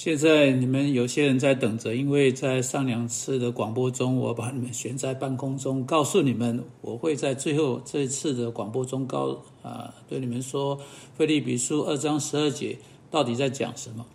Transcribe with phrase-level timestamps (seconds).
[0.00, 10.78] 现在你们有些人在等着，因为在上两次的广播中，我把你们悬在半空中，告诉你们，我会在最后这次的广播中告啊，对你们说，
[11.18, 12.78] 《菲利比书》二章十二节
[13.10, 14.06] 到底在讲什么？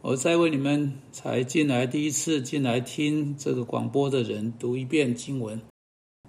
[0.00, 5.62] 我再为你们才进来第一次进来听这个广播的人读一遍经文。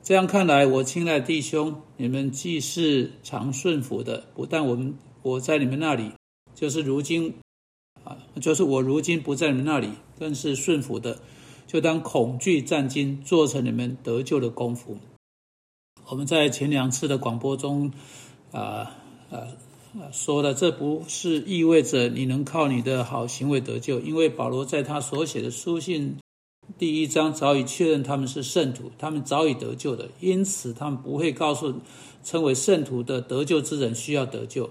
[0.03, 4.93] 这样看来，我亲爱的弟兄，你们既是常顺服的，不但我们
[5.23, 6.11] 我在你们那里，
[6.53, 7.33] 就是如今。
[8.39, 11.19] 就是我如今不在你们那里，更是顺服的，
[11.67, 14.97] 就当恐惧战惊，做成你们得救的功夫。
[16.07, 17.91] 我们在前两次的广播中，
[18.51, 18.95] 啊
[19.29, 19.37] 啊
[19.93, 26.17] 啊说的，这不是意味着你能靠你的好行为得救，因为保罗在他所写的书信
[26.77, 31.73] 第一章早已确认他们是圣徒，他们早已得救的，因此他们不会告诉
[32.23, 34.69] 称为圣徒的得救之人需要得救。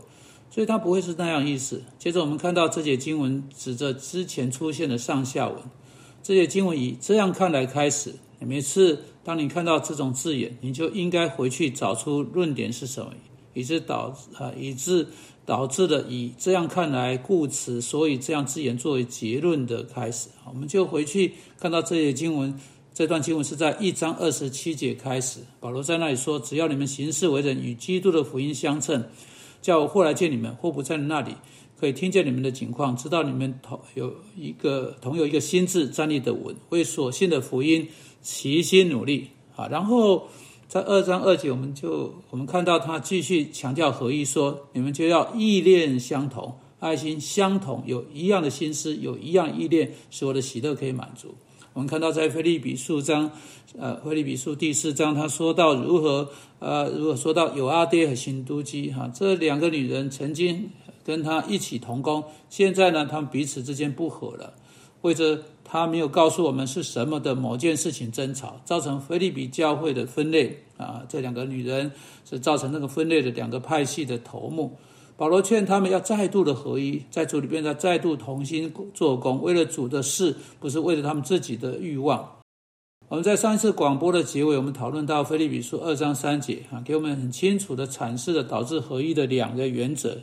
[0.51, 1.83] 所以它不会是那样意思。
[1.99, 5.57] 接着我们看到这节经文指着之前出现的上下文，
[6.23, 8.15] 这节经文以这样看来开始。
[8.41, 13.13] 每次当你看到这种字眼，你就应该回去找出论点是什么，
[13.53, 15.07] 以致导啊以致
[15.45, 20.29] 导致的以这样看来故此，所以这样字眼作为结论的开始。
[20.47, 22.55] 我们就回去看到这节经文，
[22.95, 25.41] 这段经文是在一章二十七节开始。
[25.59, 29.05] 保罗在那里说：“只要你们行事为人与基督的福音相称。”
[29.69, 31.35] 叫我或来见你们，或不在那里，
[31.79, 37.87] 可以听见你们的情况，知道你们同有一个同有一个心智站立的稳，为所信的福音
[38.23, 39.69] 齐心努力啊。
[39.69, 40.27] 然后
[40.69, 51.35] 在二章二节，我们就我们看到他继续强调合一，说你们就要意念相同，爱心相同，有一样的心思，有一样意念，使我的喜乐可以满足。
[51.79, 53.31] 我们看到在腓利比书章，
[53.79, 60.69] 呃，腓利比书第四章，他说到如何，呃，如果说到有阿爹和辛都基哈这两个女人曾经
[61.05, 64.55] 跟他一起同工，现在呢，他们彼此之间不和了，
[65.01, 71.93] 或者他没有告诉我们是什么的某件事情争吵，造成腓利比教会的分裂啊，这两个女人
[72.29, 74.77] 是造成那个分裂的两个派系的头目。
[75.19, 82.37] 保罗劝他们要再度的合一，在主里边要再度同心做工，为了主的事，不是为了他们自己的欲望。
[83.09, 90.19] 我们在上一次广播的结尾，我们讨论到菲利比书二章三节啊，给我们很清楚的阐释了导致合一的两个原则。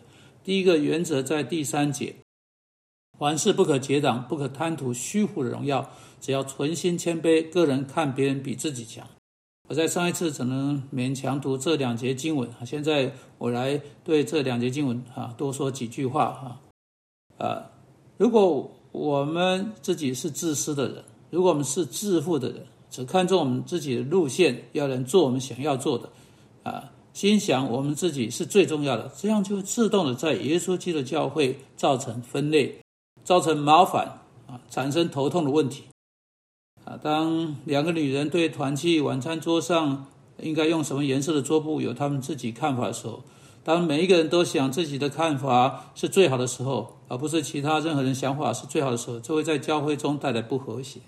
[0.46, 2.16] 第一个原则在第三节，
[3.20, 5.90] 凡事不可结党，不可贪图虚浮的荣耀，
[6.22, 9.06] 只要存心谦卑，个人看别人比自己强。
[9.68, 16.62] 我在上一次只能勉强读这两节经文啊，现在我来对这两节经文啊多说几句话啊。
[17.38, 17.72] 啊，
[18.18, 26.10] 如果我们自己是自私的人，如果我们是自负的人，只看重我们自己的路线，要能做我们想要做的，
[26.64, 32.74] 啊，心想我们自己是最重要的，这样就自动的在耶稣基督教会造成分裂，
[33.24, 34.06] 造成麻烦
[34.48, 35.84] 啊，产生头痛的问题。
[36.86, 40.06] 啊，当两个女人对团契晚餐桌上
[40.38, 43.24] 应该用什么颜色的桌布有他们自己看法的时候，
[43.64, 51.00] 当每一个人都想自己的看法是最好的时候，而不是其他任何人想法是最好的时候，这会在教会中带来不和谐。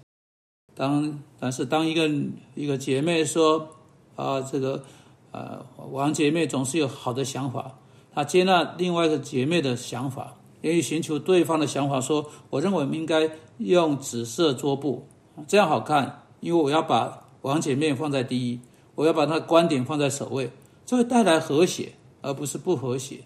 [0.74, 2.10] 当但是当一个
[2.56, 3.68] 一个姐妹说
[4.16, 4.84] 啊，这个
[5.32, 7.78] 呃王姐妹总是有好的想法，
[8.16, 15.08] 她接纳另外一个姐妹的想法，愿意寻求对方的想法，说我认为我们应该用紫色桌布。
[15.46, 18.60] 这样好看，因为我要把王姐妹放在第一，
[18.96, 20.50] 我要把她的观点放在首位，
[20.86, 23.20] 这会带来和谐，而不是不和谐。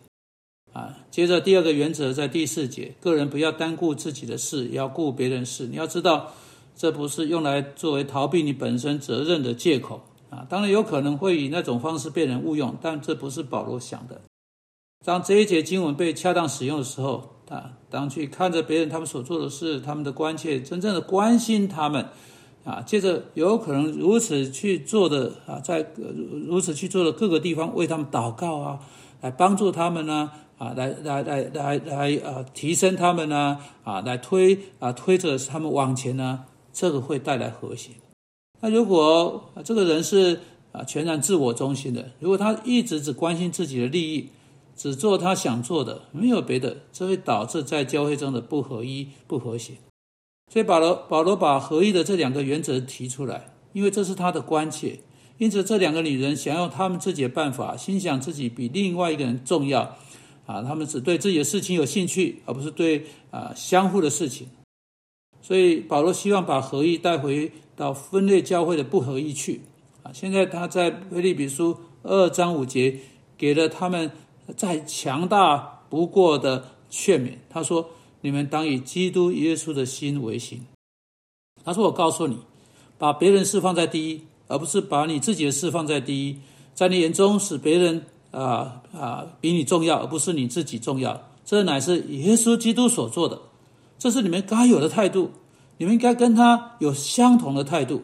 [0.74, 5.68] 啊，接着第二个原则在第四节，个人不要单顾自己的事，也要顾别人事。
[5.68, 6.34] 你要知道，
[6.76, 10.46] 这不是用来作为逃避你本身责任的借口啊。
[10.50, 14.22] 当然有可能会以那种方式被人误用，但这不是保罗想的。
[15.06, 17.36] 当这一节经文被恰当使用的时候。
[17.52, 22.06] 啊，当去看着别人他们所做的事，他们的关切，真正的关心他们，
[22.64, 25.86] 啊，接着有可能如此去做的啊，在
[26.48, 28.80] 如此去做的各个地方为他们祷告啊，
[29.20, 37.92] 来帮助他们呢，啊，来来来来来啊，提升他们呢，啊，来推啊推着他们往前呢，这个会带来和谐。
[38.62, 40.40] 那如果这个人是
[40.72, 44.30] 啊全然自我中心的，如果他一直只关心自己的利益。
[44.82, 49.74] 只做他想做的，没有别的，这会导致在教会中的不合一、不和谐。
[50.52, 54.98] 所以保罗保罗把合一的这两个原则提出来，因为这是他的关切。
[55.38, 59.98] 因此，这两个女人想用他们自己的办法，心想自己比另外一个人重要
[60.48, 64.48] 啊，他们只对自己的事情有兴趣，而不是对啊相互的事情。
[65.44, 69.62] 所以保罗希望把合一带回到分裂教会的不合一去
[70.02, 70.12] 啊。
[70.12, 72.98] 现在他在腓利比书二章五节
[73.38, 74.10] 给了他们。
[74.56, 77.90] 再强大不过的劝勉，他说
[78.22, 80.66] ：“你们当以基督耶稣的心为心。
[81.64, 82.38] 他说：“我告诉你，
[82.98, 86.38] 把别人事放在第一，而不是把你自己的事放在第一。
[86.74, 91.22] 在你眼中，使别人啊啊比你重要，而不是你自己重要。
[91.46, 93.42] 这乃是耶稣基督所做的，
[94.00, 95.32] 这是你们该有的态度。
[95.78, 98.04] 你们应该跟他有相同的态度。”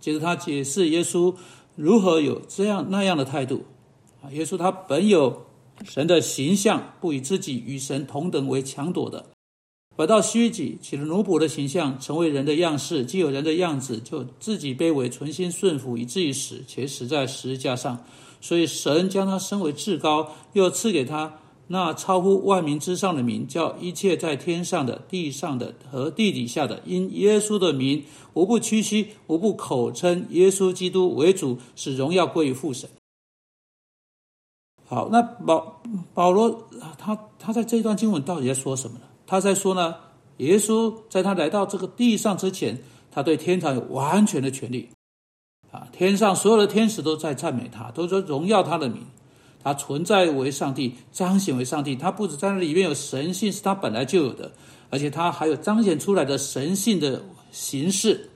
[0.00, 1.34] 接着他解释耶稣
[1.76, 3.64] 如何有这样那样的态度。
[4.22, 5.46] 啊，耶稣他本有
[5.84, 9.26] 神的形象，不以自己与神同等为强夺的，
[9.96, 13.04] 反倒虚己，起了奴仆的形象，成为人的样式。
[13.04, 18.04] 既有人的样子，就自己卑微，存心顺服，以至于死，且死在十字架上。
[18.40, 28.04] 所以神将他升为至高，又赐给他那超乎万民之上的名，叫一切在天上的、地上的和地底下的，因耶稣的名，
[28.34, 32.88] 无不屈膝，无不口称耶稣基督为主，使荣耀归于父神。
[34.90, 35.80] 好，那保
[36.12, 36.66] 保罗
[36.98, 39.04] 他他在这段经文到底在说什么呢？
[39.24, 39.94] 他在说呢，
[40.38, 42.76] 耶稣在他来到这个地上之前，
[43.12, 44.88] 他对天堂有完全的权利，
[45.70, 49.06] 啊，天上所有的天使都在赞美他，都说荣耀他的名，
[49.62, 51.94] 他存在为上帝，彰显为上帝。
[51.94, 54.50] 他不止在那里面有神性是他本来就有的，
[54.90, 57.22] 而且他还有彰显出来的神性的
[57.52, 58.28] 形式。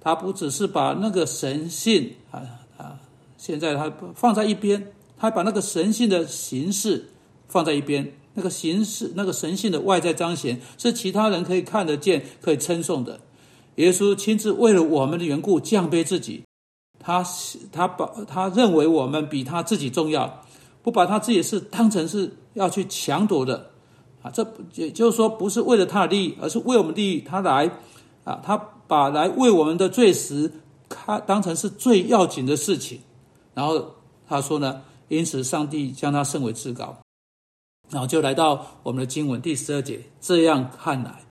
[0.00, 2.42] 他不只是把那个神性啊
[2.76, 2.98] 啊，
[3.38, 4.84] 现在他放在一边。
[5.22, 7.08] 还把那个神性的形式
[7.46, 13.20] 放在一边，那个形式、那个神性的外在彰显是其他人可以看得见、可以称颂的。
[13.76, 16.42] 耶稣亲自为了我们的缘故降卑自己，
[16.98, 17.24] 他
[17.70, 20.42] 他把他认为我们比他自己重要，
[20.82, 23.70] 不把他自己是当成是要去抢夺的
[24.22, 24.30] 啊！
[24.32, 27.70] 这也就是说，不是为了他的利益，而是为我们利益，他来
[28.24, 28.56] 啊，他
[28.88, 30.50] 把来为我们的罪时，
[30.88, 32.98] 看当成是最要紧的事情。
[33.54, 33.94] 然后
[34.28, 34.82] 他说呢？
[35.12, 36.96] 因此，上帝将他升为至高，
[37.90, 40.00] 然后就来到我们的经文第十二节。
[40.22, 41.26] 这样看来，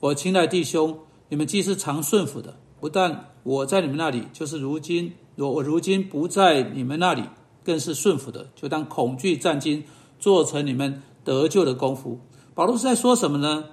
[0.00, 0.96] 我亲爱弟兄，
[1.28, 7.24] 你们既是常顺服的，不但我在你们那里，就是如今我我如今不在你们那里，
[7.64, 8.48] 更是顺服的。
[8.54, 9.82] 就当恐惧战惊，
[10.20, 12.20] 做成你们得救的功夫。
[12.54, 13.70] 保罗是在说什么呢？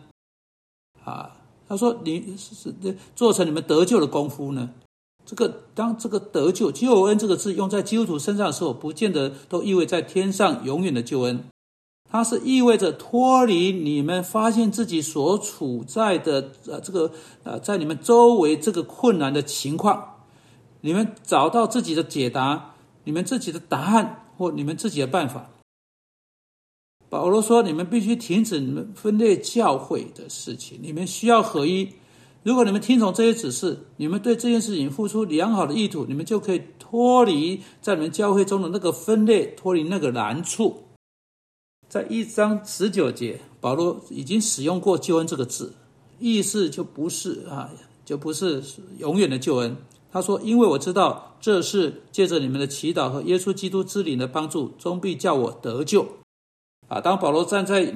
[1.04, 4.72] 啊，他说：“你是是做成你们得救的功夫呢？”
[5.26, 11.46] 这个当这个得救救恩这个字用在基督徒身上的时候，不见得都意味在天上永远的救恩，
[12.12, 17.12] 它是意味着脱离你们发现自己所处在的呃这个
[17.44, 20.18] 呃在你们周围这个困难的情况，
[20.82, 22.76] 你们找到自己的解答，
[23.06, 25.50] 你们自己的答案或你们自己的办法。
[27.10, 31.88] 保罗说：“你们必须停止你们分裂教会的事情，你们需要合一。”
[32.44, 40.84] 如果你们听从这些指示，你们对这件事情付出良好的意图，你们就可以脱离在你们教会中的那个分裂，脱离那个难处。
[41.88, 45.74] 在一章十九节，保罗已经使用过“救恩”这个字，
[46.20, 47.70] 意思就不是啊，
[48.04, 48.62] 就不是
[48.98, 49.78] 永远的救恩。
[50.12, 56.06] 他说：“因为我知道这是借着你们的祈祷和耶稣基督之灵的帮助，终必叫我得救。”
[56.88, 57.02] 啊！
[57.02, 57.94] 当保罗站在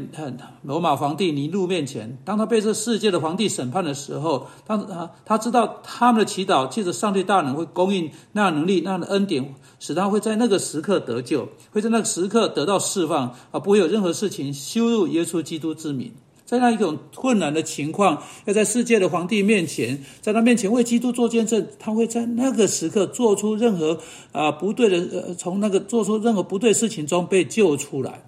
[0.64, 16.12] 罗马皇帝尼禄面前，当他被这世界的皇帝审判的时候，当他他知道他们的祈祷借着上帝大能会供应那样能力、那样的恩典，使他会在那个时刻得救，会在那个时刻得到释放，而不会有任何事情羞辱耶稣基督之名。
[16.46, 24.00] 在那一种困难的情况，要在世界的皇帝面前，在他面前为基督做见证，他会在那个时刻做出任何
[24.32, 28.24] 啊不对的，呃，从那个做出任何不对事情中被救出来。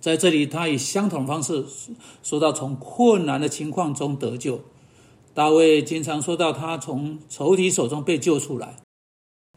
[0.00, 1.62] 在这里，他以相同的方式
[2.22, 4.62] 说到从困难的情况中得救。
[5.34, 8.78] 大卫经常说到他从仇敌手中被救出来。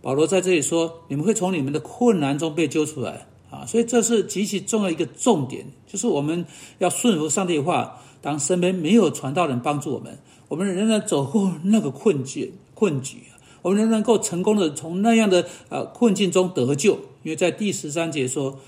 [0.02, 6.46] 保罗在这里说：“你们会从你们的困难中被救出来啊！”所以这是极其重要一个重点，就是我们
[6.80, 8.02] 要顺服上帝的话。
[8.22, 10.20] 当身边没有传道人帮助我们，
[10.50, 13.24] 我们仍然走过那个困境困局，
[13.62, 16.94] 我们仍然能够成功的从那样的呃困境中得救。
[17.24, 18.60] 因为在第十三节说。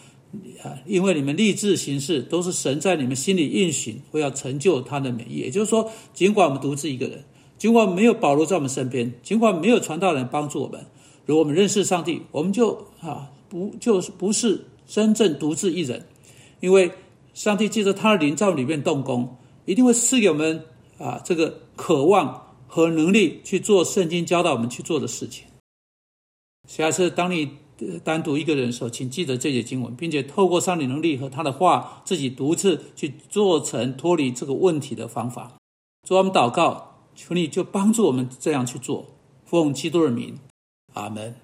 [0.63, 5.37] 啊，因为你们立志行事，都是神在你们心里运行，会要成就他的美意。
[5.37, 7.23] 也就是说，尽管我们独自一个人，
[7.57, 10.85] 尽管没有保罗在我们身边，尽管没有传道人帮助我们，
[11.25, 16.05] 如果我们认识上帝，我们就啊不就是不是真正独自一人，
[16.59, 16.91] 因为
[17.33, 20.63] 上帝借着他的灵在里面动工，一定会赐给我们
[20.97, 25.45] 啊这个渴望和能力去做圣经教导我们去做的事情。
[26.67, 27.49] 下次当你。
[28.03, 35.53] 单独一个人的时候，请记得这些经文，并且透过上帝能力和他的话，自己独自去做成脱离这个问题的方法。
[36.07, 39.05] 主我们祷告，求你就帮助我们这样去做。
[39.45, 40.39] 奉基督的名，
[40.93, 41.35] 阿门。